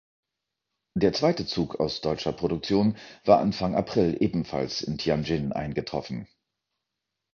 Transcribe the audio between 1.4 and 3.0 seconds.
Zug aus deutscher Produktion